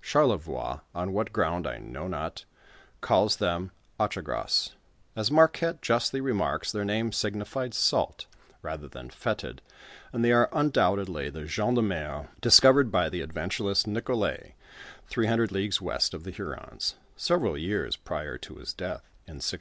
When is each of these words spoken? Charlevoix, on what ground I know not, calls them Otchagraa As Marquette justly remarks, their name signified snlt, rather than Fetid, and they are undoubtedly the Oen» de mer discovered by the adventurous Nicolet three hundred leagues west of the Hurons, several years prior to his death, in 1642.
Charlevoix, 0.00 0.82
on 0.94 1.12
what 1.12 1.32
ground 1.32 1.66
I 1.66 1.78
know 1.78 2.06
not, 2.06 2.44
calls 3.00 3.38
them 3.38 3.72
Otchagraa 3.98 4.70
As 5.16 5.32
Marquette 5.32 5.82
justly 5.82 6.20
remarks, 6.20 6.70
their 6.70 6.84
name 6.84 7.10
signified 7.10 7.72
snlt, 7.72 8.26
rather 8.62 8.86
than 8.86 9.10
Fetid, 9.10 9.60
and 10.12 10.24
they 10.24 10.30
are 10.30 10.48
undoubtedly 10.52 11.28
the 11.28 11.40
Oen» 11.48 11.74
de 11.74 11.82
mer 11.82 12.28
discovered 12.40 12.92
by 12.92 13.08
the 13.08 13.20
adventurous 13.20 13.84
Nicolet 13.84 14.54
three 15.08 15.26
hundred 15.26 15.50
leagues 15.50 15.80
west 15.82 16.14
of 16.14 16.22
the 16.22 16.30
Hurons, 16.30 16.94
several 17.16 17.58
years 17.58 17.96
prior 17.96 18.38
to 18.38 18.58
his 18.58 18.72
death, 18.72 19.02
in 19.26 19.42
1642. 19.42 19.48